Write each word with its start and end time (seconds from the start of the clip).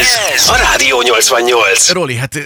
Ez 0.00 0.48
a 0.48 0.56
Rádió 0.56 1.02
88. 1.02 1.90
Roli, 1.90 2.16
hát 2.16 2.38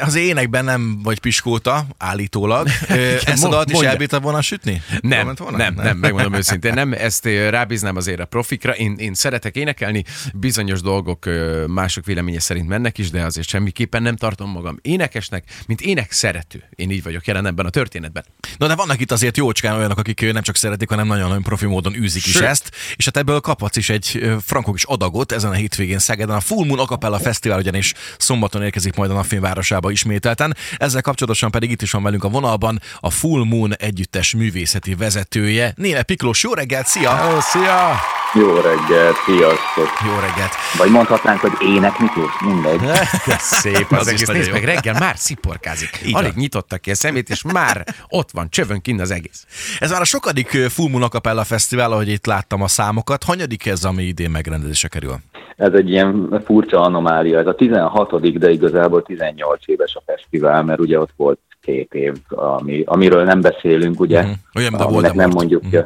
az 0.00 0.14
énekben 0.14 0.64
nem 0.64 1.02
vagy 1.02 1.18
piskóta, 1.18 1.86
állítólag. 1.98 2.68
Ezt 3.24 3.44
a 3.44 3.48
dalt 3.48 3.70
is 3.70 3.78
elbírtad 3.78 4.22
volna 4.22 4.42
sütni? 4.42 4.82
Nem, 5.00 5.32
volna? 5.36 5.56
nem, 5.56 5.74
nem, 5.74 5.96
megmondom 5.96 6.34
őszintén. 6.40 6.74
Nem, 6.74 6.92
ezt 6.92 7.24
rábíznám 7.26 7.96
azért 7.96 8.20
a 8.20 8.24
profikra. 8.24 8.72
Én, 8.72 8.96
én 8.98 9.14
szeretek 9.14 9.56
énekelni, 9.56 10.04
bizonyos 10.34 10.80
dolgok 10.80 11.24
mások 11.66 12.04
véleménye 12.04 12.40
szerint 12.40 12.68
mennek 12.68 12.98
is, 12.98 13.10
de 13.10 13.24
azért 13.24 13.48
semmiképpen 13.48 14.02
nem 14.02 14.16
tartom 14.16 14.50
magam 14.50 14.78
énekesnek, 14.82 15.44
mint 15.66 15.80
ének 15.80 16.12
szerető. 16.12 16.68
Én 16.74 16.90
így 16.90 17.02
vagyok 17.02 17.26
jelen 17.26 17.46
ebben 17.46 17.66
a 17.66 17.70
történetben. 17.70 18.24
Na 18.58 18.66
de 18.66 18.74
vannak 18.74 19.00
itt 19.00 19.12
azért 19.12 19.36
jócskán 19.36 19.76
olyanok, 19.76 19.98
akik 19.98 20.32
nem 20.32 20.42
csak 20.42 20.56
szeretik, 20.56 20.88
hanem 20.88 21.06
nagyon-nagyon 21.06 21.42
profi 21.42 21.66
módon 21.66 21.94
űzik 21.94 22.22
Sőt. 22.22 22.34
is 22.34 22.40
ezt, 22.40 22.70
és 22.96 23.04
hát 23.04 23.16
ebből 23.16 23.40
kaphatsz 23.40 23.76
is 23.76 23.88
egy 23.88 24.34
frankok 24.44 24.76
is 24.76 24.84
adagot 24.84 25.32
ezen 25.32 25.50
a 25.50 25.54
hétvégén 25.54 25.98
Szegeden. 25.98 26.36
A 26.36 26.40
Full 26.40 26.66
Moon 26.66 26.78
Acapella 26.86 27.18
Fesztivál 27.18 27.58
ugyanis 27.58 27.94
szombaton 28.18 28.62
érkezik 28.62 28.96
majd 28.96 29.10
a 29.10 29.14
Napfényvárosába 29.14 29.90
ismételten. 29.90 30.56
Ezzel 30.76 31.02
kapcsolatosan 31.02 31.50
pedig 31.50 31.70
itt 31.70 31.82
is 31.82 31.90
van 31.90 32.02
velünk 32.02 32.24
a 32.24 32.28
vonalban 32.28 32.80
a 33.00 33.10
Full 33.10 33.44
Moon 33.44 33.74
együttes 33.76 34.34
művészeti 34.34 34.94
vezetője, 34.94 35.72
Néle 35.76 36.02
Piklós. 36.02 36.42
Jó 36.42 36.52
reggelt, 36.54 36.86
szia! 36.86 37.14
Hello, 37.14 37.40
szia! 37.40 38.00
Jó 38.34 38.54
reggelt, 38.54 39.16
sziasztok! 39.24 39.88
Jó 40.04 40.18
reggelt! 40.18 40.52
Vagy 40.76 40.90
mondhatnánk, 40.90 41.40
hogy 41.40 41.52
ének 41.60 41.98
Miklós, 41.98 42.40
mindegy. 42.40 42.80
Szép 43.38 43.92
az, 43.92 43.98
az 43.98 44.08
egész. 44.08 44.26
Nézd 44.26 44.52
meg, 44.52 44.64
reggel 44.64 44.98
már 44.98 45.16
sziporkázik. 45.18 46.00
Így 46.04 46.14
Alig 46.14 46.34
nyitotta 46.34 46.78
ki 46.78 46.90
a 46.90 46.94
szemét, 46.94 47.30
és 47.30 47.42
már 47.42 47.84
ott 48.08 48.30
van, 48.30 48.50
csövön 48.50 48.80
kinn 48.80 49.00
az 49.00 49.10
egész. 49.10 49.44
Ez 49.78 49.90
már 49.90 50.00
a 50.00 50.04
sokadik 50.04 50.48
Full 50.48 50.88
Moon 50.88 51.02
Acapella 51.02 51.44
Fesztivál, 51.44 51.92
ahogy 51.92 52.08
itt 52.08 52.26
láttam 52.26 52.62
a 52.62 52.68
számokat. 52.68 53.24
Hanyadik 53.24 53.66
ez, 53.66 53.84
ami 53.84 54.02
idén 54.02 54.30
megrendezése 54.30 54.88
kerül? 54.88 55.20
Ez 55.56 55.72
egy 55.72 55.90
ilyen 55.90 56.40
furcsa 56.44 56.80
anomália. 56.80 57.38
Ez 57.38 57.46
a 57.46 57.54
16. 57.54 58.38
de 58.38 58.50
igazából 58.50 59.02
18 59.02 59.68
éves 59.68 59.96
a 59.96 60.02
fesztivál, 60.06 60.62
mert 60.62 60.80
ugye 60.80 61.00
ott 61.00 61.12
volt 61.16 61.38
két 61.66 61.94
év, 61.94 62.14
ami, 62.28 62.82
amiről 62.86 63.24
nem 63.24 63.40
beszélünk, 63.40 64.00
ugye? 64.00 64.22
Mm, 64.22 64.30
olyan, 64.54 64.72
mint 64.72 65.10
a 65.10 65.12
nem 65.14 65.30
mondjuk. 65.30 65.66
Mm. 65.66 65.80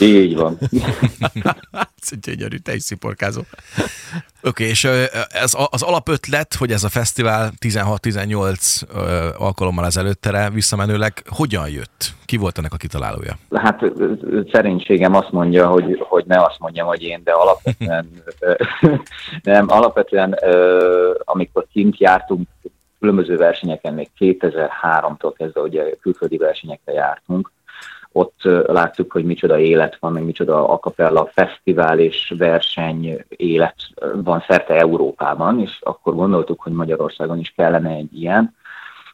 Így 0.00 0.36
van. 0.36 0.58
egy 2.10 2.18
gyönyörű, 2.20 2.56
te 2.56 2.74
is 2.74 2.82
sziporkázó. 2.82 3.40
Oké, 3.40 4.48
okay, 4.48 4.66
és 4.66 4.84
ez 5.28 5.52
az 5.70 5.82
alapötlet, 5.82 6.54
hogy 6.54 6.70
ez 6.70 6.84
a 6.84 6.88
fesztivál 6.88 7.50
16-18 7.60 9.34
alkalommal 9.38 9.84
ezelőttere 9.84 10.50
visszamenőleg 10.50 11.12
hogyan 11.28 11.68
jött? 11.68 12.14
Ki 12.24 12.36
volt 12.36 12.58
ennek 12.58 12.72
a 12.72 12.76
kitalálója? 12.76 13.38
Hát 13.54 13.92
szerénységem 14.52 15.14
azt 15.14 15.30
mondja, 15.30 15.66
hogy, 15.66 16.04
hogy 16.08 16.24
ne 16.26 16.42
azt 16.42 16.58
mondjam, 16.58 16.86
hogy 16.86 17.02
én, 17.02 17.20
de 17.24 17.32
alapvetően 17.32 18.08
nem, 19.42 19.64
alapvetően 19.68 20.38
amikor 21.24 21.66
kint 21.72 21.98
jártunk 21.98 22.48
különböző 23.06 23.36
versenyeken, 23.36 23.94
még 23.94 24.08
2003-tól 24.18 25.32
kezdve 25.36 25.60
ugye 25.60 25.94
külföldi 26.00 26.36
versenyekre 26.36 26.92
jártunk, 26.92 27.50
ott 28.12 28.42
láttuk, 28.66 29.12
hogy 29.12 29.24
micsoda 29.24 29.58
élet 29.58 29.96
van, 30.00 30.12
meg 30.12 30.24
micsoda 30.24 30.68
akapella 30.68 31.30
fesztivál 31.32 31.98
és 31.98 32.34
verseny 32.38 33.24
élet 33.28 33.74
van 34.14 34.44
szerte 34.48 34.74
Európában, 34.74 35.60
és 35.60 35.78
akkor 35.80 36.14
gondoltuk, 36.14 36.60
hogy 36.60 36.72
Magyarországon 36.72 37.38
is 37.38 37.52
kellene 37.56 37.90
egy 37.90 38.20
ilyen. 38.20 38.54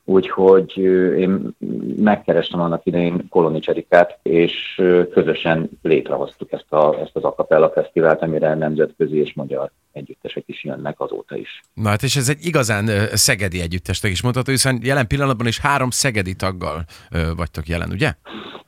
Úgyhogy 0.05 0.77
én 1.19 1.57
megkerestem 1.97 2.61
annak 2.61 2.87
idején 2.87 3.29
Koloni 3.29 3.59
Cserikát, 3.59 4.19
és 4.23 4.83
közösen 5.11 5.71
létrehoztuk 5.83 6.53
ezt, 6.53 6.73
a, 6.73 7.01
ezt 7.01 7.17
az 7.17 7.23
Acapella 7.23 7.71
Fesztivált, 7.71 8.23
amire 8.23 8.55
nemzetközi 8.55 9.19
és 9.19 9.35
magyar 9.35 9.71
együttesek 9.93 10.45
is 10.47 10.65
jönnek 10.65 11.01
azóta 11.01 11.37
is. 11.37 11.61
Na 11.75 11.89
hát 11.89 12.03
és 12.03 12.17
ez 12.17 12.29
egy 12.29 12.47
igazán 12.47 12.87
szegedi 13.13 13.61
együttestek 13.61 14.11
is 14.11 14.23
mondható, 14.23 14.51
hiszen 14.51 14.79
jelen 14.83 15.07
pillanatban 15.07 15.47
is 15.47 15.61
három 15.61 15.91
szegedi 15.91 16.35
taggal 16.35 16.85
vagytok 17.37 17.67
jelen, 17.67 17.91
ugye? 17.91 18.15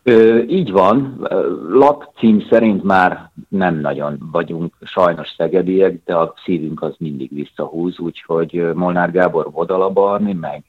Ö, 0.03 0.43
így 0.43 0.71
van. 0.71 1.27
Lap 1.69 2.05
cím 2.19 2.47
szerint 2.51 2.83
már 2.83 3.31
nem 3.49 3.81
nagyon 3.81 4.29
vagyunk 4.33 4.75
sajnos 4.83 5.35
szegediek, 5.37 6.01
de 6.05 6.15
a 6.15 6.35
szívünk 6.45 6.83
az 6.83 6.95
mindig 6.99 7.35
visszahúz, 7.35 7.99
úgyhogy 7.99 8.71
Molnár 8.75 9.11
Gábor 9.11 9.51
Vodalabarni, 9.51 10.33
meg 10.33 10.65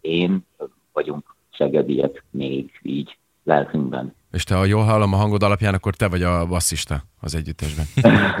én 0.00 0.46
vagyunk 0.92 1.36
szegediek 1.56 2.24
még 2.30 2.70
így 2.82 3.16
lelkünkben. 3.44 4.14
És 4.32 4.44
te, 4.44 4.54
ha 4.54 4.64
jól 4.64 4.82
hallom 4.82 5.12
a 5.12 5.16
hangod 5.16 5.42
alapján, 5.42 5.74
akkor 5.74 5.94
te 5.94 6.08
vagy 6.08 6.22
a 6.22 6.46
basszista 6.46 7.02
az 7.20 7.34
együttesben. 7.34 7.84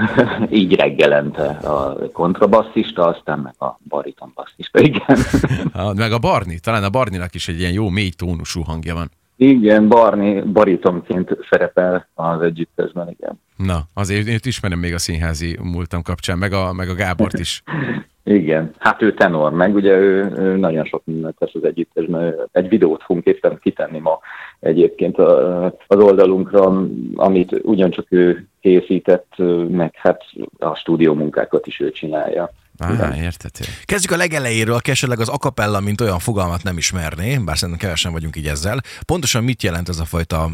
Így 0.60 0.74
reggelente 0.74 1.46
a 1.48 1.96
kontrabasszista, 2.12 3.06
aztán 3.06 3.38
meg 3.38 3.54
a 3.58 3.78
bariton 3.88 4.32
basszista, 4.34 4.80
igen. 4.80 5.18
meg 6.02 6.12
a 6.12 6.18
Barni, 6.18 6.58
talán 6.58 6.84
a 6.84 6.90
Barninak 6.90 7.34
is 7.34 7.48
egy 7.48 7.58
ilyen 7.58 7.72
jó 7.72 7.88
mély 7.88 8.10
tónusú 8.10 8.62
hangja 8.62 8.94
van. 8.94 9.10
Igen, 9.36 9.88
Barni 9.88 10.40
baritonként 10.40 11.36
szerepel 11.50 12.08
az 12.14 12.40
együttesben, 12.40 13.08
igen. 13.08 13.40
Na, 13.56 13.80
azért 13.94 14.26
én 14.26 14.38
ismerem 14.42 14.78
még 14.78 14.94
a 14.94 14.98
színházi 14.98 15.58
múltam 15.62 16.02
kapcsán, 16.02 16.38
meg 16.38 16.52
a, 16.52 16.72
meg 16.72 16.88
a 16.88 16.94
Gábort 16.94 17.38
is. 17.38 17.62
Igen, 18.24 18.70
hát 18.78 19.02
ő 19.02 19.14
tenor, 19.14 19.52
meg 19.52 19.74
ugye 19.74 19.96
ő, 19.96 20.32
ő 20.36 20.56
nagyon 20.56 20.84
sok 20.84 21.02
mindent 21.04 21.38
tesz 21.38 21.54
az 21.54 21.64
együttesben. 21.64 22.34
Egy 22.52 22.68
videót 22.68 23.02
fogunk 23.02 23.26
éppen 23.26 23.58
kitenni 23.62 23.98
ma 23.98 24.18
egyébként 24.60 25.18
az 25.18 25.98
oldalunkra, 25.98 26.82
amit 27.14 27.60
ugyancsak 27.62 28.06
ő 28.08 28.46
készített, 28.60 29.34
meg 29.68 29.94
hát 29.94 30.22
a 30.58 30.74
stúdió 30.74 31.14
munkákat 31.14 31.66
is 31.66 31.80
ő 31.80 31.90
csinálja. 31.90 32.50
Á, 32.82 33.16
értető. 33.16 33.64
Kezdjük 33.84 34.12
a 34.12 34.16
legelejéről, 34.16 34.74
aki 34.74 34.90
esetleg 34.90 35.20
az 35.20 35.28
akapella, 35.28 35.80
mint 35.80 36.00
olyan 36.00 36.18
fogalmat 36.18 36.62
nem 36.62 36.76
ismerné, 36.76 37.38
bár 37.44 37.56
szerintem 37.56 37.84
kevesen 37.84 38.12
vagyunk 38.12 38.36
így 38.36 38.46
ezzel. 38.46 38.80
Pontosan 39.06 39.44
mit 39.44 39.62
jelent 39.62 39.88
ez 39.88 39.98
a 39.98 40.04
fajta 40.04 40.48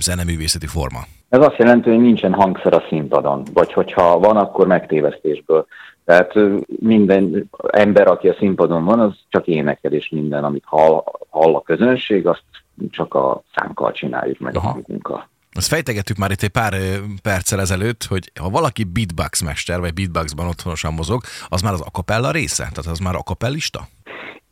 zeneművészeti 0.00 0.66
forma? 0.66 0.98
Ez 1.28 1.40
azt 1.40 1.56
jelenti, 1.56 1.90
hogy 1.90 2.00
nincsen 2.00 2.32
hangszer 2.32 2.72
a 2.72 2.84
színpadon, 2.88 3.42
vagy 3.54 3.72
hogyha 3.72 4.18
van, 4.18 4.36
akkor 4.36 4.66
megtévesztésből. 4.66 5.66
Tehát 6.04 6.32
minden 6.66 7.50
ember, 7.70 8.06
aki 8.06 8.28
a 8.28 8.36
színpadon 8.38 8.84
van, 8.84 9.00
az 9.00 9.12
csak 9.28 9.46
énekel, 9.46 9.92
és 9.92 10.08
minden, 10.08 10.44
amit 10.44 10.64
hall, 10.66 11.04
hall 11.30 11.54
a 11.54 11.60
közönség, 11.60 12.26
azt 12.26 12.44
csak 12.90 13.14
a 13.14 13.42
szánkkal 13.54 13.92
csináljuk, 13.92 14.38
meg 14.38 14.56
Aha. 14.56 14.68
a 14.68 14.70
hangunkkal. 14.70 15.28
Azt 15.54 15.68
fejtegettük 15.68 16.16
már 16.16 16.30
itt 16.30 16.42
egy 16.42 16.48
pár 16.48 16.74
perccel 17.22 17.60
ezelőtt, 17.60 18.04
hogy 18.04 18.32
ha 18.40 18.50
valaki 18.50 18.84
beatbox 18.84 19.42
mester, 19.42 19.80
vagy 19.80 19.94
beatboxban 19.94 20.46
otthonosan 20.46 20.92
mozog, 20.92 21.20
az 21.48 21.62
már 21.62 21.72
az 21.72 21.80
akapella 21.80 22.30
része? 22.30 22.62
Tehát 22.62 22.90
az 22.90 22.98
már 22.98 23.14
akapellista? 23.14 23.80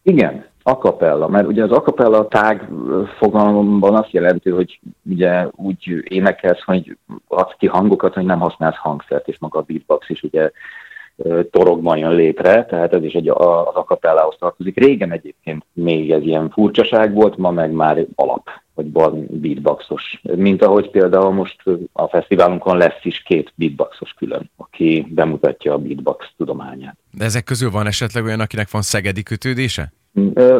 Igen, 0.02 0.46
akapella, 0.62 1.28
mert 1.28 1.46
ugye 1.46 1.62
az 1.62 1.70
akapella 1.70 2.28
tág 2.28 2.68
fogalomban 3.18 3.94
azt 3.94 4.10
jelenti, 4.10 4.50
hogy 4.50 4.80
ugye 5.10 5.46
úgy 5.50 6.02
énekelsz, 6.04 6.62
hogy 6.64 6.96
adsz 7.28 7.54
ki 7.58 7.66
hangokat, 7.66 8.14
hogy 8.14 8.24
nem 8.24 8.38
használsz 8.38 8.76
hangszert, 8.76 9.28
és 9.28 9.38
maga 9.38 9.58
a 9.58 9.64
beatbox 9.66 10.08
is 10.08 10.22
ugye 10.22 10.50
torokban 11.50 11.98
jön 11.98 12.14
létre, 12.14 12.64
tehát 12.64 12.94
ez 12.94 13.02
is 13.02 13.12
egy, 13.12 13.28
az 13.28 13.74
akapellához 13.74 14.36
tartozik. 14.38 14.78
Régen 14.78 15.12
egyébként 15.12 15.64
még 15.72 16.10
ez 16.10 16.22
ilyen 16.22 16.50
furcsaság 16.50 17.14
volt, 17.14 17.36
ma 17.36 17.50
meg 17.50 17.70
már 17.70 18.06
alap, 18.14 18.48
hogy 18.74 18.92
van 18.92 19.26
beatboxos. 19.30 20.20
Mint 20.22 20.62
ahogy 20.62 20.90
például 20.90 21.30
most 21.32 21.62
a 21.92 22.06
fesztiválunkon 22.06 22.76
lesz 22.76 23.00
is 23.04 23.22
két 23.22 23.52
beatboxos 23.54 24.14
külön, 24.18 24.50
aki 24.56 25.06
bemutatja 25.08 25.72
a 25.72 25.78
beatbox 25.78 26.26
tudományát. 26.36 26.96
De 27.10 27.24
ezek 27.24 27.44
közül 27.44 27.70
van 27.70 27.86
esetleg 27.86 28.24
olyan, 28.24 28.40
akinek 28.40 28.70
van 28.70 28.82
szegedi 28.82 29.22
kötődése? 29.22 29.92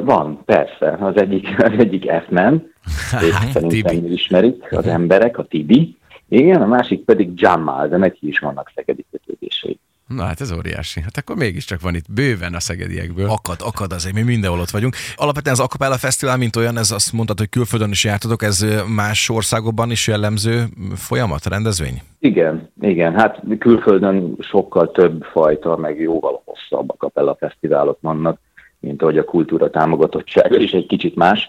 Van, 0.03 0.43
persze. 0.45 0.99
Az 1.01 1.17
egyik, 1.17 1.49
az 1.67 1.79
egyik 1.79 2.11
F-man, 2.27 2.73
és 3.29 3.35
szerintem 3.53 4.13
ismerik 4.13 4.73
az 4.73 4.87
emberek, 4.87 5.39
a 5.39 5.45
Tibi. 5.45 5.99
Igen, 6.29 6.63
a 6.63 6.67
másik 6.67 7.05
pedig 7.05 7.31
Jamal, 7.35 7.89
de 7.89 7.97
neki 7.97 8.29
is 8.29 8.39
vannak 8.39 8.73
szegedi 8.75 9.05
kötődései. 9.11 9.79
Na 10.17 10.25
hát 10.25 10.41
ez 10.41 10.53
óriási. 10.53 11.01
Hát 11.01 11.17
akkor 11.17 11.37
mégiscsak 11.37 11.81
van 11.81 11.95
itt 11.95 12.13
bőven 12.13 12.55
a 12.55 12.61
szegediekből. 12.61 13.29
Akad, 13.29 13.57
akad 13.61 13.93
azért, 13.93 14.15
mi 14.15 14.23
mindenhol 14.23 14.61
ott 14.61 14.71
vagyunk. 14.71 14.95
Alapvetően 15.17 15.55
az 15.55 15.61
Acapella 15.61 15.97
Fesztivál, 15.97 16.37
mint 16.37 16.57
olyan, 16.57 16.77
ez 16.77 16.91
azt 16.91 17.13
mondtad, 17.13 17.39
hogy 17.39 17.49
külföldön 17.49 17.91
is 17.91 18.05
jártatok, 18.05 18.43
ez 18.43 18.67
más 18.95 19.29
országokban 19.29 19.91
is 19.91 20.07
jellemző 20.07 20.65
folyamat, 20.95 21.47
rendezvény? 21.47 22.03
Igen, 22.19 22.71
igen. 22.81 23.15
Hát 23.15 23.43
külföldön 23.59 24.37
sokkal 24.39 24.91
több 24.91 25.23
fajta, 25.33 25.77
meg 25.77 26.01
jóval 26.01 26.43
hosszabb 26.45 26.91
Acapella 26.91 27.37
Fesztiválok 27.39 27.99
vannak 28.01 28.39
mint 28.81 29.03
ahogy 29.03 29.19
a 29.19 29.25
kultúra 29.25 29.71
támogatottsága 29.71 30.57
is 30.57 30.73
egy 30.73 30.87
kicsit 30.87 31.15
más. 31.15 31.49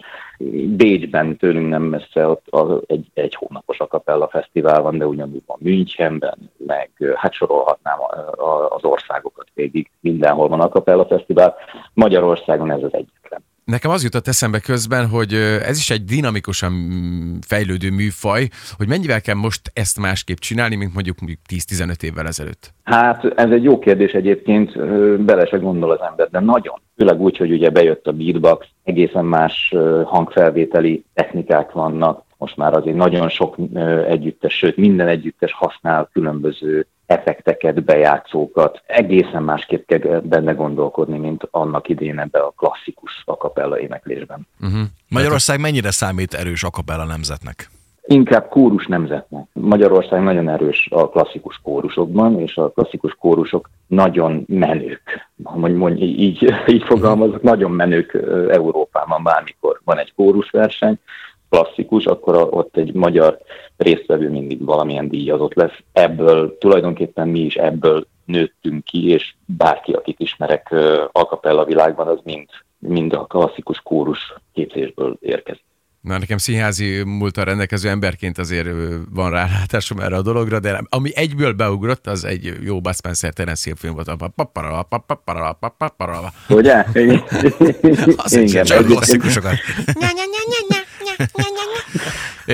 Bécsben 0.68 1.38
tőlünk 1.38 1.70
nem 1.70 1.84
messze 1.84 2.28
ott 2.28 2.86
egy, 2.88 3.08
egy 3.14 3.36
hónapos 3.36 3.80
akapella 3.80 4.28
fesztivál 4.28 4.82
van, 4.82 4.98
de 4.98 5.08
ugyanúgy 5.08 5.44
van 5.46 5.58
Münchenben, 5.60 6.52
meg 6.58 6.90
hát 7.16 7.34
sorolhatnám 7.34 7.98
az 8.70 8.84
országokat 8.84 9.48
végig, 9.54 9.92
mindenhol 10.00 10.48
van 10.48 10.62
akapella 10.62 11.06
fesztivál. 11.06 11.56
Magyarországon 11.94 12.72
ez 12.72 12.84
az 12.84 12.94
egyetlen. 12.94 13.44
Nekem 13.66 13.92
az 13.92 14.04
jutott 14.04 14.28
eszembe 14.28 14.60
közben, 14.60 15.08
hogy 15.08 15.34
ez 15.66 15.78
is 15.78 15.90
egy 15.90 16.04
dinamikusan 16.04 16.74
fejlődő 17.48 17.92
műfaj, 17.92 18.48
hogy 18.78 18.88
mennyivel 18.88 19.22
kell 19.22 19.36
most 19.36 19.62
ezt 19.74 20.00
másképp 20.00 20.38
csinálni, 20.38 20.76
mint 20.76 20.94
mondjuk 20.94 21.18
10-15 21.50 22.04
évvel 22.04 22.28
ezelőtt? 22.28 22.74
Hát 22.84 23.26
ez 23.36 23.52
egy 23.52 23.64
jó 23.64 23.80
kérdés 23.80 24.12
egyébként, 24.12 24.78
bele 25.26 25.46
se 25.46 25.58
gondol 25.58 25.92
az 25.92 26.00
ember, 26.10 26.30
de 26.30 26.40
nagyon. 26.40 26.82
Főleg 26.98 27.22
úgy, 27.22 27.38
hogy 27.38 27.52
ugye 27.52 27.70
bejött 27.70 28.08
a 28.08 28.12
beatbox, 28.12 28.68
egészen 28.84 29.26
más 29.26 29.76
hangfelvételi 30.06 31.04
technikák 31.14 31.72
vannak, 31.72 32.24
most 32.38 32.58
már 32.58 32.74
azért 32.74 32.96
nagyon 32.96 33.30
sok 33.30 33.56
együttes, 34.08 34.58
sőt 34.58 34.78
minden 34.78 35.08
együttes 35.08 35.54
használ 35.54 36.10
különböző 36.14 36.88
effekteket, 37.12 37.84
bejátszókat. 37.84 38.82
Egészen 38.86 39.44
másképp 39.44 39.88
kell 39.88 40.20
benne 40.20 40.52
gondolkodni, 40.52 41.18
mint 41.18 41.48
annak 41.52 41.90
idén 41.90 42.20
ebbe 42.20 42.40
a 42.40 42.54
klasszikus 42.58 43.24
akapella 43.26 43.80
éneklésben. 43.80 44.48
Uh-huh. 44.62 44.82
Magyarország 45.10 45.60
mennyire 45.60 45.92
számít 45.92 46.34
erős 46.34 46.64
akapella 46.64 47.06
nemzetnek? 47.06 47.70
Inkább 48.06 48.48
kórus 48.50 48.88
nemzetnek. 48.88 49.46
Magyarország 49.54 50.24
nagyon 50.24 50.50
erős 50.50 50.88
a 50.92 51.10
klasszikus 51.10 51.60
kórusokban, 51.64 52.40
és 52.40 52.56
a 52.56 52.70
klasszikus 52.70 53.16
kórusok 53.20 53.70
nagyon 53.88 54.46
menők. 54.48 55.02
Mondj, 55.36 55.78
mondj, 55.78 56.02
így, 56.02 56.54
így 56.68 56.84
fogalmazok, 56.84 57.42
nagyon 57.42 57.72
menők 57.72 58.14
Európában 58.50 59.24
bármikor 59.24 59.82
van 59.84 59.98
egy 59.98 60.14
kórusverseny, 60.16 61.00
klasszikus, 61.52 62.06
akkor 62.06 62.48
ott 62.52 62.78
egy 62.78 62.94
magyar 62.94 63.40
résztvevő 63.78 64.30
mindig 64.30 64.66
valamilyen 64.66 65.10
díjazott 65.10 65.54
lesz. 65.54 65.78
Ebből 65.92 66.58
tulajdonképpen 66.58 67.28
mi 67.28 67.40
is 67.40 67.56
ebből 67.56 68.08
nőttünk 68.26 68.84
ki, 68.84 69.10
és 69.10 69.34
bárki, 69.46 69.92
akit 69.92 70.20
ismerek 70.20 70.72
a 71.12 71.66
világban, 71.66 72.08
az 72.08 72.20
mind, 72.24 72.48
mind 72.80 73.14
a 73.14 73.26
klasszikus 73.26 73.80
kórus 73.80 74.34
képzésből 74.54 75.18
érkezik. 75.22 75.64
Na, 76.02 76.18
nekem 76.18 76.38
színházi 76.38 77.04
múltal 77.06 77.46
rendelkező 77.46 77.90
emberként 77.90 78.38
azért 78.38 78.68
van 79.14 79.32
rálátásom 79.32 80.00
erre 80.00 80.16
a 80.16 80.22
dologra, 80.22 80.60
de 80.60 80.82
ami 80.90 81.10
egyből 81.16 81.54
beugrott, 81.54 82.08
az 82.08 82.26
egy 82.26 82.54
jó 82.64 82.82
Bud 82.82 82.96
Spencer 82.96 83.34
Terence 83.34 83.62
Hill 83.66 83.76
film 83.78 83.94
volt. 83.94 84.08
Ugye? 86.50 86.84
Igen. 86.94 88.66
Csak 88.66 88.86
klasszikusokat. 88.86 89.54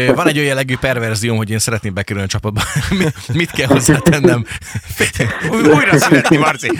Van 0.06 0.28
egy 0.28 0.36
olyan 0.36 0.48
jellegű 0.48 0.76
perverzióm, 0.80 1.38
hogy 1.38 1.50
én 1.50 1.60
szeretném 1.60 1.94
bekerülni 1.94 2.28
a 2.28 2.32
csapatba. 2.32 2.62
Mit 3.34 3.52
kell 3.52 3.68
hozzátennem? 3.68 4.46
Újra 5.76 5.98
születni, 5.98 6.38
Marci! 6.38 6.72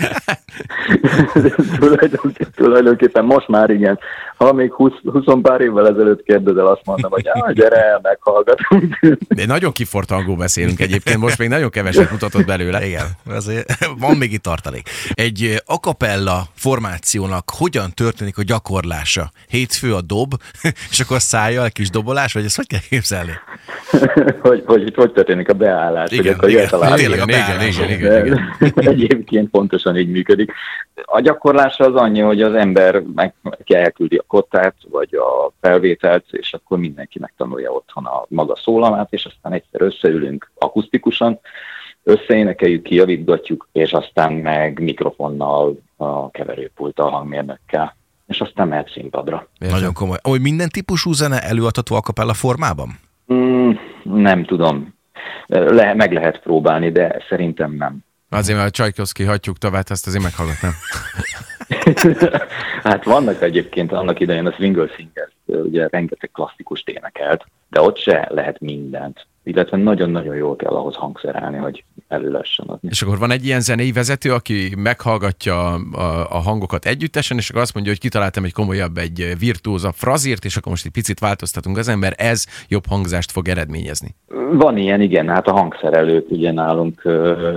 Tulajdonképpen 2.56 3.24
most 3.24 3.48
már 3.48 3.70
igen. 3.70 3.98
Ha 4.38 4.52
még 4.52 4.72
20, 4.72 4.92
20 5.04 5.24
pár 5.42 5.60
évvel 5.60 5.88
ezelőtt 5.88 6.22
kérdezel, 6.22 6.66
azt 6.66 6.80
mondom, 6.84 7.10
hogy 7.10 7.28
ah, 7.28 7.52
gyere 7.52 7.84
el, 7.84 8.00
meghallgatunk. 8.02 8.98
De 9.28 9.46
nagyon 9.46 9.72
kifort 9.72 10.10
angol 10.10 10.36
beszélünk 10.36 10.80
egyébként, 10.80 11.18
most 11.18 11.38
még 11.38 11.48
nagyon 11.48 11.70
keveset 11.70 12.10
mutatott 12.10 12.44
belőle. 12.44 12.86
Igen, 12.86 13.06
azért 13.30 13.78
van 13.98 14.16
még 14.16 14.32
itt 14.32 14.42
tartalék. 14.42 14.88
Egy 15.14 15.62
akapella 15.66 16.42
formációnak 16.54 17.50
hogyan 17.58 17.90
történik 17.94 18.38
a 18.38 18.42
gyakorlása? 18.42 19.30
Hétfő 19.48 19.94
a 19.94 20.00
dob, 20.00 20.34
és 20.90 21.00
akkor 21.00 21.20
szájjal 21.20 21.68
kis 21.70 21.90
dobolás, 21.90 22.32
vagy 22.32 22.44
ezt 22.44 22.56
hogy 22.56 22.66
kell 22.66 22.80
képzelni? 22.88 23.32
hogy, 24.40 24.62
hogy, 24.66 24.92
hogy 24.94 25.12
történik 25.12 25.48
a 25.48 25.52
beállás, 25.52 26.10
igen, 26.10 26.38
hogy 26.38 26.54
akkor 26.54 26.84
igen, 26.84 26.96
tényleg 26.96 27.20
a 27.20 27.24
beállás. 27.24 27.78
Igen, 27.78 27.90
igen, 27.90 28.26
igen, 28.26 28.50
igen. 28.60 28.72
Egyébként 28.74 29.50
pontosan 29.50 29.96
így 29.96 30.10
működik. 30.10 30.52
A 31.04 31.20
gyakorlása 31.20 31.84
az 31.84 31.94
annyi, 31.94 32.20
hogy 32.20 32.42
az 32.42 32.54
ember 32.54 33.02
meg 33.14 33.34
elküldi 33.66 34.16
a 34.16 34.24
kottát, 34.28 34.74
vagy 34.90 35.14
a 35.14 35.52
felvételt, 35.60 36.24
és 36.30 36.52
akkor 36.52 36.78
mindenki 36.78 37.18
megtanulja 37.18 37.70
otthon 37.70 38.04
a 38.04 38.24
maga 38.28 38.56
szólamát, 38.56 39.12
és 39.12 39.24
aztán 39.24 39.52
egyszer 39.52 39.82
összeülünk 39.82 40.50
akusztikusan, 40.58 41.40
összeénekeljük, 42.02 42.82
kijavítgatjuk, 42.82 43.68
és 43.72 43.92
aztán 43.92 44.32
meg 44.32 44.80
mikrofonnal, 44.80 45.78
a 45.96 46.30
keverőpulttal, 46.30 47.10
hangmérnökkel 47.10 47.96
és 48.28 48.40
aztán 48.40 48.68
mehet 48.68 48.90
színpadra. 48.90 49.48
Értem. 49.58 49.78
Nagyon 49.78 49.92
komoly. 49.92 50.16
Hogy 50.22 50.40
minden 50.40 50.68
típusú 50.68 51.12
zene 51.12 51.40
előadható 51.40 51.94
a 51.94 52.00
kapella 52.00 52.34
formában? 52.34 52.98
Mm, 53.32 53.70
nem 54.02 54.44
tudom. 54.44 54.94
Le, 55.46 55.94
meg 55.94 56.12
lehet 56.12 56.40
próbálni, 56.40 56.90
de 56.90 57.24
szerintem 57.28 57.72
nem. 57.72 57.98
Azért, 58.30 58.58
mert 58.58 58.70
a 58.70 58.72
Csajkoszki 58.72 59.24
hagyjuk 59.24 59.58
tovább, 59.58 59.84
ezt 59.88 60.06
azért 60.06 60.22
meghallgatnám. 60.22 60.72
hát 62.84 63.04
vannak 63.04 63.42
egyébként 63.42 63.92
annak 63.92 64.20
idején 64.20 64.46
a 64.46 64.52
Swingle 64.52 64.88
Singers, 64.96 65.32
ugye 65.44 65.88
rengeteg 65.88 66.30
klasszikus 66.32 66.82
énekelt, 66.84 67.44
de 67.70 67.80
ott 67.80 67.98
se 67.98 68.28
lehet 68.30 68.60
mindent 68.60 69.26
illetve 69.48 69.76
nagyon-nagyon 69.76 70.36
jól 70.36 70.56
kell 70.56 70.72
ahhoz 70.72 70.94
hangszerelni, 70.94 71.56
hogy 71.56 71.84
elő 72.08 72.30
lehessen 72.30 72.66
adni. 72.66 72.88
És 72.90 73.02
akkor 73.02 73.18
van 73.18 73.30
egy 73.30 73.44
ilyen 73.44 73.60
zenei 73.60 73.92
vezető, 73.92 74.32
aki 74.32 74.74
meghallgatja 74.76 75.72
a, 75.74 76.26
a 76.30 76.38
hangokat 76.38 76.84
együttesen, 76.84 77.36
és 77.36 77.50
akkor 77.50 77.62
azt 77.62 77.74
mondja, 77.74 77.92
hogy 77.92 78.00
kitaláltam 78.00 78.44
egy 78.44 78.52
komolyabb, 78.52 78.96
egy 78.96 79.34
virtuózabb 79.38 79.94
frazírt, 79.94 80.44
és 80.44 80.56
akkor 80.56 80.70
most 80.70 80.84
egy 80.84 80.92
picit 80.92 81.18
változtatunk 81.18 81.76
az 81.76 81.88
ember, 81.88 82.14
ez 82.16 82.46
jobb 82.68 82.86
hangzást 82.88 83.30
fog 83.30 83.48
eredményezni. 83.48 84.14
Van 84.52 84.76
ilyen, 84.76 85.00
igen, 85.00 85.28
hát 85.28 85.46
a 85.46 85.52
hangszerelők 85.52 86.30
ugye 86.30 86.52
nálunk, 86.52 87.02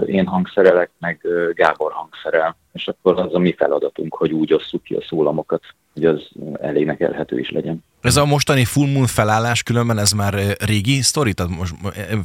én 0.06 0.26
hangszerelek, 0.26 0.90
meg 1.00 1.28
Gábor 1.54 1.92
hangszerel, 1.92 2.56
és 2.74 2.88
akkor 2.88 3.20
az 3.20 3.34
a 3.34 3.40
mi 3.40 3.54
feladatunk, 3.58 4.16
hogy 4.16 4.32
úgy 4.32 4.54
osszuk 4.54 4.84
ki 4.84 4.94
a 4.94 5.02
szólamokat, 5.02 5.64
hogy 5.94 6.06
az 6.06 6.30
elénekelhető 6.62 7.40
is 7.40 7.52
legyen. 7.52 7.84
Ez 8.02 8.18
a 8.18 8.26
mostani 8.26 8.66
Full 8.66 8.92
Moon 8.92 9.08
felállás 9.08 9.64
különben 9.64 9.98
ez 9.98 10.12
már 10.12 10.34
régi 10.66 11.02
sztori? 11.02 11.34
Tehát 11.34 11.58
most 11.58 11.74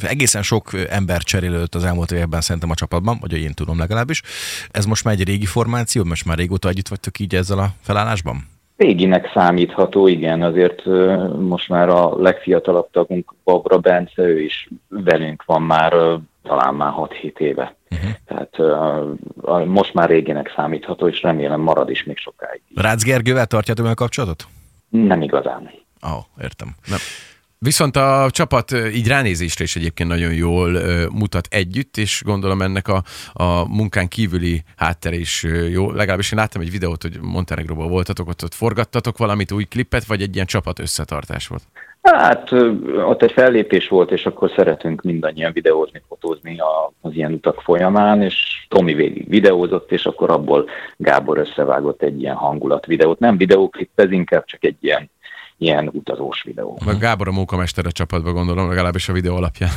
egészen 0.00 0.42
sok 0.42 0.70
ember 0.90 1.22
cserélődött 1.22 1.74
az 1.74 1.84
elmúlt 1.84 2.12
években 2.12 2.40
szerintem 2.40 2.70
a 2.70 2.74
csapatban, 2.74 3.18
vagy 3.20 3.32
én 3.32 3.54
tudom 3.54 3.78
legalábbis. 3.78 4.22
Ez 4.70 4.84
most 4.84 5.04
már 5.04 5.14
egy 5.14 5.26
régi 5.26 5.44
formáció, 5.44 6.04
most 6.04 6.26
már 6.26 6.36
régóta 6.36 6.68
együtt 6.68 6.88
vagytok 6.88 7.18
így 7.18 7.34
ezzel 7.34 7.58
a 7.58 7.68
felállásban? 7.82 8.36
Réginek 8.76 9.30
számítható, 9.34 10.06
igen, 10.06 10.42
azért 10.42 10.84
most 11.38 11.68
már 11.68 11.88
a 11.88 12.16
legfiatalabb 12.16 12.90
tagunk, 12.90 13.34
Babra 13.44 13.78
Bence, 13.78 14.22
ő 14.22 14.40
is 14.40 14.68
velünk 14.88 15.44
van 15.44 15.62
már 15.62 15.92
talán 16.42 16.74
már 16.74 16.92
6-7 16.96 17.38
éve. 17.38 17.74
Uh-huh. 17.90 18.10
Tehát 18.26 18.58
uh, 18.58 19.66
most 19.66 19.94
már 19.94 20.08
régének 20.08 20.52
számítható, 20.56 21.08
és 21.08 21.22
remélem 21.22 21.60
marad 21.60 21.90
is 21.90 22.04
még 22.04 22.16
sokáig. 22.16 22.60
Rácz 22.74 23.04
Gergővel 23.04 23.46
tartjátok 23.46 23.84
meg 23.84 23.92
a 23.92 24.02
kapcsolatot? 24.02 24.46
Nem 24.88 25.22
igazán. 25.22 25.70
Ó, 26.06 26.08
oh, 26.08 26.24
értem. 26.42 26.74
Nem. 26.86 26.98
Viszont 27.58 27.96
a 27.96 28.28
csapat 28.30 28.72
így 28.72 29.08
ránézésre 29.08 29.64
is 29.64 29.76
egyébként 29.76 30.08
nagyon 30.08 30.32
jól 30.32 30.80
mutat 31.10 31.46
együtt, 31.50 31.96
és 31.96 32.22
gondolom 32.24 32.62
ennek 32.62 32.88
a, 32.88 33.02
a 33.32 33.68
munkán 33.68 34.08
kívüli 34.08 34.64
háttere 34.76 35.16
is 35.16 35.42
jó. 35.70 35.90
Legalábbis 35.90 36.32
én 36.32 36.38
láttam 36.38 36.60
egy 36.60 36.70
videót, 36.70 37.02
hogy 37.02 37.18
Montenegróban 37.20 37.88
voltatok, 37.88 38.28
ott, 38.28 38.44
ott 38.44 38.54
forgattatok 38.54 39.18
valamit, 39.18 39.52
új 39.52 39.64
klippet, 39.64 40.04
vagy 40.04 40.22
egy 40.22 40.34
ilyen 40.34 40.46
csapat 40.46 40.78
összetartás 40.78 41.46
volt? 41.46 41.62
Hát 42.12 42.52
ott 43.06 43.22
egy 43.22 43.32
fellépés 43.32 43.88
volt, 43.88 44.10
és 44.10 44.26
akkor 44.26 44.50
szeretünk 44.56 45.02
mindannyian 45.02 45.52
videózni, 45.52 46.02
fotózni 46.08 46.58
az 47.00 47.14
ilyen 47.14 47.32
utak 47.32 47.60
folyamán, 47.60 48.22
és 48.22 48.66
Tomi 48.68 48.94
végig 48.94 49.28
videózott, 49.28 49.92
és 49.92 50.06
akkor 50.06 50.30
abból 50.30 50.68
Gábor 50.96 51.38
összevágott 51.38 52.02
egy 52.02 52.20
ilyen 52.20 52.34
hangulat 52.34 52.86
videót. 52.86 53.18
Nem 53.18 53.36
videóklip, 53.36 53.90
ez 53.94 54.10
inkább 54.10 54.44
csak 54.44 54.64
egy 54.64 54.76
ilyen 54.80 55.10
ilyen 55.58 55.90
utazós 55.92 56.42
videó. 56.42 56.78
Meg 56.84 56.98
Gábor 56.98 57.28
a 57.28 57.32
munkamester 57.32 57.86
a 57.86 57.92
csapatban 57.92 58.32
gondolom, 58.32 58.68
legalábbis 58.68 59.08
a 59.08 59.12
videó 59.12 59.36
alapján. 59.36 59.70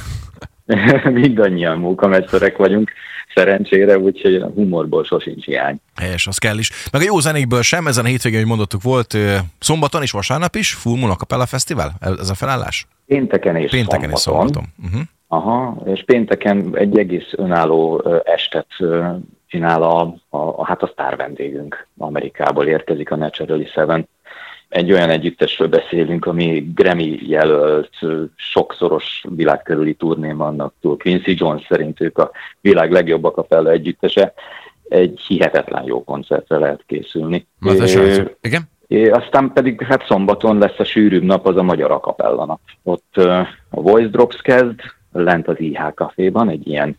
Mindannyian 1.13 1.77
munkamesterek 1.79 2.57
vagyunk, 2.57 2.91
szerencsére, 3.35 3.97
úgyhogy 3.97 4.35
a 4.35 4.47
humorból 4.47 5.03
sosincs 5.03 5.45
hiány. 5.45 5.79
Helyes, 5.95 6.27
az 6.27 6.37
kell 6.37 6.57
is. 6.57 6.71
Meg 6.91 7.01
a 7.01 7.05
jó 7.05 7.19
zenékből 7.19 7.61
sem, 7.61 7.87
ezen 7.87 8.05
a 8.05 8.07
hétvégén, 8.07 8.39
hogy 8.39 8.47
mondottuk, 8.47 8.81
volt 8.81 9.17
szombaton 9.59 10.01
és 10.01 10.11
vasárnap 10.11 10.55
is 10.55 10.73
Full 10.73 10.97
Moon 10.97 11.11
Acapella 11.11 11.45
Fesztivál? 11.45 11.91
Ez 11.99 12.29
a 12.29 12.33
felállás? 12.33 12.87
Pénteken 13.05 13.55
és 13.55 13.71
Pénteken 13.71 14.15
szombaton. 14.15 14.15
és 14.15 14.19
szombaton. 14.19 14.63
Uh-huh. 14.85 15.01
Aha, 15.27 15.81
és 15.85 16.03
pénteken 16.05 16.69
egy 16.73 16.97
egész 16.97 17.31
önálló 17.31 18.03
estet 18.25 18.67
csinál 19.47 19.83
a, 19.83 20.01
a, 20.29 20.37
a 20.37 20.65
hát 20.65 20.81
a 20.81 20.87
sztár 20.87 21.15
vendégünk. 21.15 21.87
Amerikából 21.97 22.65
érkezik 22.65 23.11
a 23.11 23.15
Naturally 23.15 23.65
Seven 23.65 24.07
egy 24.69 24.91
olyan 24.91 25.09
együttesről 25.09 25.67
beszélünk, 25.67 26.25
ami 26.25 26.71
Grammy 26.75 27.19
jelölt, 27.21 27.99
sokszoros 28.35 29.23
világkörüli 29.35 29.93
turnén 29.93 30.37
vannak 30.37 30.73
túl. 30.81 30.97
Quincy 30.97 31.33
Jones 31.37 31.65
szerint 31.69 32.01
ők 32.01 32.17
a 32.17 32.31
világ 32.61 32.91
legjobb 32.91 33.23
akapella 33.23 33.71
együttese. 33.71 34.33
Egy 34.89 35.19
hihetetlen 35.27 35.83
jó 35.85 36.03
koncertre 36.03 36.57
lehet 36.57 36.83
készülni. 36.85 37.47
É, 38.19 38.37
igen? 38.41 38.61
É, 38.87 39.09
aztán 39.09 39.51
pedig 39.53 39.81
hát 39.81 40.05
szombaton 40.05 40.57
lesz 40.57 40.79
a 40.79 40.83
sűrűbb 40.83 41.23
nap, 41.23 41.45
az 41.45 41.57
a 41.57 41.63
magyar 41.63 41.91
akapella 41.91 42.45
nap. 42.45 42.59
Ott 42.83 43.13
uh, 43.17 43.47
a 43.69 43.81
Voice 43.81 44.09
Drops 44.09 44.41
kezd, 44.41 44.79
lent 45.11 45.47
az 45.47 45.59
IH 45.59 45.79
Caféban, 45.95 46.49
egy 46.49 46.67
ilyen 46.67 46.97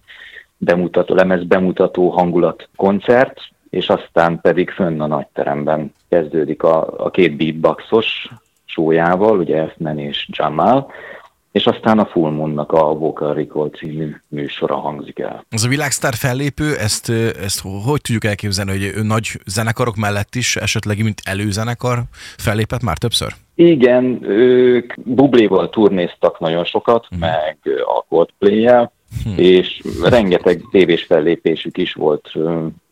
bemutató, 0.56 1.14
lemez 1.14 1.44
bemutató 1.44 2.08
hangulat 2.08 2.68
koncert, 2.76 3.40
és 3.70 3.88
aztán 3.88 4.40
pedig 4.40 4.70
fönn 4.70 5.00
a 5.00 5.06
nagyteremben 5.06 5.94
kezdődik 6.08 6.62
a, 6.62 7.04
a 7.04 7.10
két 7.10 7.36
beatboxos 7.36 8.28
sójával, 8.64 9.38
ugye 9.38 9.56
Efnen 9.56 9.98
és 9.98 10.28
Jamal, 10.32 10.92
és 11.52 11.66
aztán 11.66 11.98
a 11.98 12.06
Full 12.06 12.30
Moon-nak 12.30 12.72
a 12.72 12.94
Vocal 12.94 13.34
Recall 13.34 13.70
című 13.70 14.14
műsora 14.28 14.76
hangzik 14.76 15.18
el. 15.18 15.44
Az 15.50 15.64
a 15.64 15.68
világsztár 15.68 16.14
fellépő, 16.14 16.76
ezt, 16.76 17.08
ezt 17.42 17.60
hogy 17.60 18.00
tudjuk 18.00 18.24
elképzelni, 18.24 18.70
hogy 18.70 18.92
ő 18.96 19.02
nagy 19.02 19.40
zenekarok 19.46 19.96
mellett 19.96 20.34
is 20.34 20.56
esetleg, 20.56 21.02
mint 21.02 21.20
előzenekar 21.24 22.02
fellépett 22.36 22.82
már 22.82 22.98
többször? 22.98 23.32
Igen, 23.54 24.18
ők 24.24 24.94
Bubléval 25.04 25.68
turnéztak 25.68 26.38
nagyon 26.38 26.64
sokat, 26.64 27.06
hmm. 27.06 27.18
meg 27.18 27.58
a 27.98 28.04
Coldplay-jel, 28.08 28.92
hmm. 29.24 29.34
és 29.36 29.82
rengeteg 30.02 30.62
tévés 30.70 31.04
fellépésük 31.04 31.78
is 31.78 31.92
volt 31.92 32.32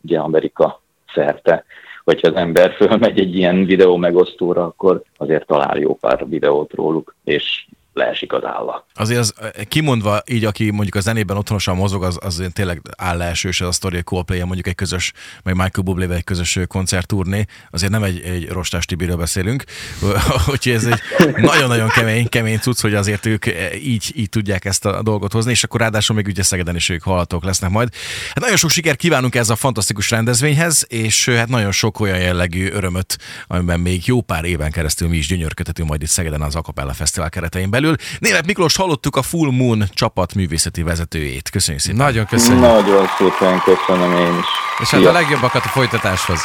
ugye 0.09 0.19
Amerika 0.19 0.81
szerte. 1.15 1.65
Hogyha 2.05 2.29
az 2.29 2.35
ember 2.35 2.73
fölmegy 2.73 3.21
egy 3.21 3.37
ilyen 3.37 3.65
videó 3.65 3.97
megosztóra, 3.97 4.65
akkor 4.65 5.03
azért 5.17 5.47
talál 5.47 5.79
jó 5.79 5.95
pár 5.97 6.29
videót 6.29 6.73
róluk, 6.73 7.15
és 7.25 7.67
leesik 7.99 8.33
az 8.33 8.45
álla. 8.45 8.87
Azért 8.95 9.21
az, 9.21 9.35
kimondva 9.69 10.23
így, 10.27 10.45
aki 10.45 10.71
mondjuk 10.71 10.95
a 10.95 11.01
zenében 11.01 11.37
otthonosan 11.37 11.77
mozog, 11.77 12.03
az, 12.03 12.19
az 12.21 12.43
tényleg 12.53 12.81
állásős 12.97 13.61
ez 13.61 13.67
a 13.67 13.73
sztori, 13.73 14.03
coldplay 14.03 14.43
mondjuk 14.43 14.67
egy 14.67 14.75
közös, 14.75 15.13
meg 15.43 15.55
Michael 15.55 15.83
bublé 15.85 16.15
egy 16.15 16.25
közös 16.25 16.59
koncertturné, 16.69 17.45
azért 17.71 17.93
nem 17.93 18.03
egy, 18.03 18.21
egy 18.21 18.49
Rostás 18.49 18.85
Tibiről 18.85 19.17
beszélünk, 19.17 19.65
úgyhogy 20.53 20.73
ez 20.73 20.85
egy 20.85 21.01
nagyon-nagyon 21.37 21.89
kemény, 21.89 22.29
kemény 22.29 22.59
cucc, 22.59 22.81
hogy 22.81 22.95
azért 22.95 23.27
ők 23.27 23.47
így, 23.83 24.13
így 24.15 24.29
tudják 24.29 24.65
ezt 24.65 24.87
a 24.87 25.03
dolgot 25.03 25.33
hozni, 25.33 25.51
és 25.51 25.65
akkor 25.65 25.81
ráadásul 25.81 26.17
még 26.17 26.27
ugye 26.27 26.43
Szegeden 26.43 26.77
is 26.77 26.89
ők 26.89 27.03
hallhatók 27.03 27.45
lesznek 27.45 27.71
majd. 27.71 27.89
Hát 28.27 28.41
nagyon 28.41 28.57
sok 28.57 28.71
sikert 28.71 28.99
kívánunk 28.99 29.35
ez 29.35 29.51
a 29.51 29.57
fantasztikus 29.57 30.11
rendezvényhez, 30.11 30.87
és 30.89 31.29
hát 31.29 31.49
nagyon 31.49 31.73
sok 31.73 32.01
olyan 32.01 32.19
jellegű 32.19 32.71
örömöt, 32.71 33.19
amiben 33.47 33.81
még 33.81 34.07
jó 34.07 34.21
pár 34.21 34.45
éven 34.45 34.71
keresztül 34.71 35.09
mi 35.09 35.17
is 35.17 35.27
gyönyörködhetünk 35.27 35.89
majd 35.89 36.03
itt 36.03 36.09
Szegeden 36.09 36.43
az 36.43 36.55
Akapella 36.55 36.93
Fesztivál 36.93 37.31
keretein 37.31 37.71
belül 37.71 37.88
belül. 37.89 38.19
Német 38.19 38.47
Miklós 38.47 38.77
hallottuk 38.77 39.17
a 39.17 39.23
Full 39.23 39.51
Moon 39.51 39.85
csapat 39.95 40.35
művészeti 40.35 40.83
vezetőjét. 40.83 41.51
Köszönjük 41.51 41.83
szépen. 41.83 41.99
Nagyon 41.99 42.27
köszönjük. 42.27 42.61
Nagyon 42.61 43.07
szépen 43.19 43.61
köszönöm 43.61 44.17
én 44.17 44.39
is. 44.39 44.47
És 44.81 44.89
hát 44.89 45.05
a 45.05 45.13
legjobbakat 45.13 45.65
a 45.65 45.69
folytatáshoz. 45.69 46.41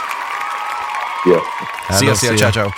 Szia, 1.90 2.16
szia, 2.16 2.36
szia, 2.36 2.50
ciao. 2.50 2.70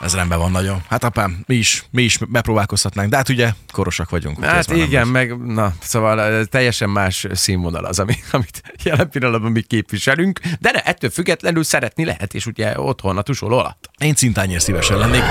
Ez 0.00 0.14
rendben 0.14 0.38
van 0.38 0.50
nagyon. 0.50 0.82
Hát 0.88 1.04
apám, 1.04 1.42
mi 1.46 1.54
is, 1.54 1.84
mi 1.90 2.02
is 2.02 2.18
megpróbálkozhatnánk, 2.28 3.10
de 3.10 3.16
hát 3.16 3.28
ugye 3.28 3.50
korosak 3.72 4.10
vagyunk. 4.10 4.44
Hát 4.44 4.70
igen, 4.70 5.08
meg 5.08 5.36
na, 5.46 5.72
szóval 5.82 6.44
teljesen 6.44 6.90
más 6.90 7.26
színvonal 7.32 7.84
az, 7.84 7.98
ami, 7.98 8.14
amit 8.32 8.62
jelen 8.82 9.10
pillanatban 9.10 9.52
mi 9.52 9.62
képviselünk, 9.62 10.40
de 10.60 10.70
ne, 10.70 10.80
ettől 10.80 11.10
függetlenül 11.10 11.64
szeretni 11.64 12.04
lehet, 12.04 12.34
és 12.34 12.46
ugye 12.46 12.80
otthon 12.80 13.18
a 13.18 13.22
tusol 13.22 13.52
alatt. 13.52 13.90
Én 13.98 14.14
cintányért 14.14 14.62
szívesen 14.62 14.98
lennék. 14.98 15.22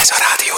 Ez 0.00 0.10
a 0.10 0.16
rádió 0.18 0.50